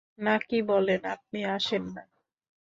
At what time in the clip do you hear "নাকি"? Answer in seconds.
0.19-0.57